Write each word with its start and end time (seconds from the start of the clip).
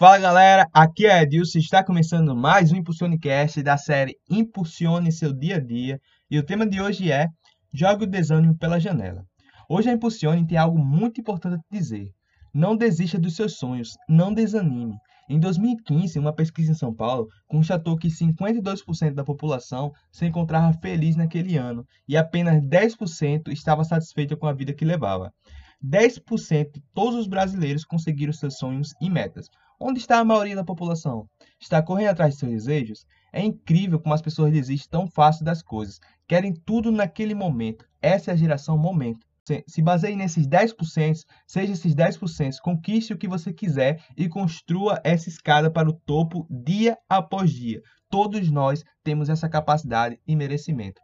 Fala 0.00 0.16
galera, 0.16 0.66
aqui 0.72 1.06
é 1.06 1.20
Edilson, 1.20 1.58
está 1.58 1.84
começando 1.84 2.34
mais 2.34 2.72
um 2.72 2.76
Impulsionecast 2.76 3.62
da 3.62 3.76
série 3.76 4.16
Impulsione 4.30 5.12
seu 5.12 5.30
dia 5.30 5.56
a 5.56 5.60
dia 5.60 6.00
e 6.30 6.38
o 6.38 6.42
tema 6.42 6.66
de 6.66 6.80
hoje 6.80 7.12
é 7.12 7.28
Jogue 7.70 8.04
o 8.04 8.06
desânimo 8.06 8.56
pela 8.56 8.80
janela. 8.80 9.26
Hoje 9.68 9.90
a 9.90 9.92
Impulsione 9.92 10.46
tem 10.46 10.56
algo 10.56 10.78
muito 10.78 11.20
importante 11.20 11.56
a 11.56 11.76
dizer. 11.76 12.14
Não 12.54 12.74
desista 12.74 13.18
dos 13.18 13.36
seus 13.36 13.58
sonhos, 13.58 13.90
não 14.08 14.32
desanime. 14.32 14.96
Em 15.28 15.38
2015, 15.38 16.18
uma 16.18 16.32
pesquisa 16.32 16.72
em 16.72 16.74
São 16.74 16.94
Paulo 16.94 17.28
constatou 17.46 17.94
que 17.98 18.08
52% 18.08 19.12
da 19.12 19.22
população 19.22 19.92
se 20.10 20.24
encontrava 20.24 20.72
feliz 20.80 21.14
naquele 21.14 21.58
ano 21.58 21.86
e 22.08 22.16
apenas 22.16 22.62
10% 22.64 23.52
estava 23.52 23.84
satisfeita 23.84 24.34
com 24.34 24.46
a 24.46 24.54
vida 24.54 24.72
que 24.72 24.82
levava. 24.82 25.30
10% 25.84 26.72
de 26.72 26.82
todos 26.94 27.18
os 27.18 27.26
brasileiros 27.26 27.84
conseguiram 27.84 28.32
seus 28.32 28.56
sonhos 28.58 28.92
e 29.00 29.08
metas. 29.08 29.48
Onde 29.80 29.98
está 29.98 30.18
a 30.18 30.24
maioria 30.24 30.54
da 30.54 30.64
população? 30.64 31.26
Está 31.58 31.82
correndo 31.82 32.08
atrás 32.08 32.34
de 32.34 32.40
seus 32.40 32.52
desejos? 32.52 33.06
É 33.32 33.42
incrível 33.42 33.98
como 33.98 34.14
as 34.14 34.20
pessoas 34.20 34.52
desistem 34.52 34.90
tão 34.90 35.06
fácil 35.06 35.44
das 35.44 35.62
coisas. 35.62 35.98
Querem 36.28 36.52
tudo 36.52 36.92
naquele 36.92 37.34
momento. 37.34 37.86
Essa 38.02 38.30
é 38.30 38.34
a 38.34 38.36
geração 38.36 38.76
momento. 38.76 39.26
Se 39.66 39.82
baseie 39.82 40.14
nesses 40.14 40.46
10%, 40.46 41.24
seja 41.46 41.72
esses 41.72 41.94
10%, 41.94 42.56
conquiste 42.62 43.12
o 43.12 43.18
que 43.18 43.26
você 43.26 43.52
quiser 43.52 44.00
e 44.16 44.28
construa 44.28 45.00
essa 45.02 45.28
escada 45.28 45.70
para 45.70 45.88
o 45.88 45.92
topo 45.92 46.46
dia 46.48 46.96
após 47.08 47.50
dia. 47.50 47.80
Todos 48.08 48.50
nós 48.50 48.84
temos 49.02 49.28
essa 49.28 49.48
capacidade 49.48 50.20
e 50.26 50.36
merecimento. 50.36 51.00